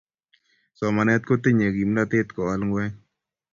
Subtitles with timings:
[0.77, 2.93] somanet kotinyei kimnatet kowal ngueny